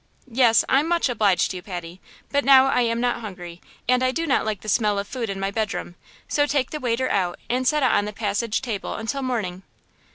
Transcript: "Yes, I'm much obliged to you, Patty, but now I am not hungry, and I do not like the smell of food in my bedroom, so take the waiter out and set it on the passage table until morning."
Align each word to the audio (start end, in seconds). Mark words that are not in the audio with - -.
"Yes, 0.31 0.65
I'm 0.67 0.87
much 0.87 1.09
obliged 1.09 1.51
to 1.51 1.57
you, 1.57 1.61
Patty, 1.61 2.01
but 2.31 2.43
now 2.43 2.65
I 2.65 2.81
am 2.81 2.99
not 2.99 3.21
hungry, 3.21 3.61
and 3.87 4.01
I 4.01 4.09
do 4.09 4.25
not 4.25 4.45
like 4.45 4.61
the 4.61 4.67
smell 4.67 4.97
of 4.97 5.07
food 5.07 5.29
in 5.29 5.39
my 5.39 5.51
bedroom, 5.51 5.93
so 6.27 6.47
take 6.47 6.71
the 6.71 6.79
waiter 6.79 7.07
out 7.11 7.37
and 7.51 7.67
set 7.67 7.83
it 7.83 7.85
on 7.85 8.05
the 8.05 8.11
passage 8.11 8.63
table 8.63 8.95
until 8.95 9.21
morning." 9.21 9.61